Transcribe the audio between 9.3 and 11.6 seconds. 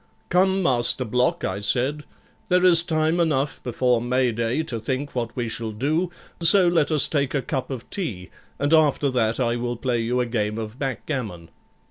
I will play you a game of backgammon.'